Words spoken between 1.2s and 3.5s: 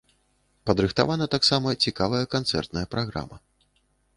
таксама цікавая канцэртная праграма.